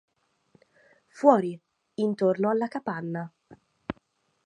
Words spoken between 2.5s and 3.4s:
capanna.